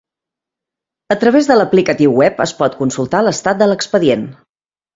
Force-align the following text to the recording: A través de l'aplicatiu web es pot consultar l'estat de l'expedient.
A 1.15 1.17
través 1.23 1.49
de 1.51 1.57
l'aplicatiu 1.59 2.17
web 2.23 2.43
es 2.47 2.55
pot 2.63 2.79
consultar 2.81 3.23
l'estat 3.29 3.63
de 3.63 3.71
l'expedient. 3.71 4.29